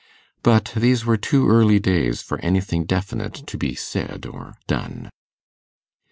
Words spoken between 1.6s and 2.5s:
days for